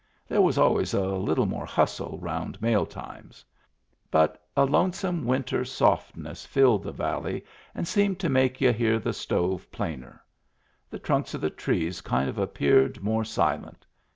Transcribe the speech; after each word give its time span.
There 0.27 0.41
was 0.41 0.57
always 0.57 0.95
a 0.95 1.09
little 1.09 1.45
more 1.45 1.67
hustle 1.67 2.17
round 2.17 2.59
mailtimes. 2.59 3.45
But 4.09 4.43
a 4.57 4.65
lonesome 4.65 5.25
winter 5.25 5.63
softness 5.63 6.43
filled 6.43 6.81
the 6.81 6.91
valley 6.91 7.45
and 7.75 7.87
seemed 7.87 8.17
to 8.21 8.27
make 8.27 8.59
y'u 8.59 8.73
hear 8.73 8.97
the 8.97 9.13
stove 9.13 9.69
plainer. 9.71 10.19
The 10.89 10.97
trunks 10.97 11.35
of 11.35 11.41
the 11.41 11.51
trees 11.51 12.01
kind 12.01 12.27
of 12.29 12.39
appeared 12.39 13.03
more 13.03 13.23
silent. 13.23 13.85